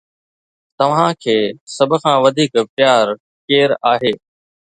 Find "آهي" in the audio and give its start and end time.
3.91-4.13